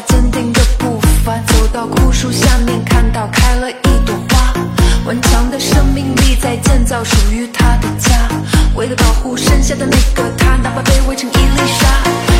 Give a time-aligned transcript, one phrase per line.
[0.00, 4.52] 坚定的步伐走到枯树下面，看到开了一朵花。
[5.04, 8.28] 顽强的生命力在建造属于他的家，
[8.74, 12.31] 为了保护身下的那个他，哪怕被围成一粒沙。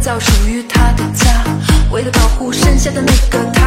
[0.00, 1.44] 造属于他的家，
[1.92, 3.59] 为了保护剩下的那个他。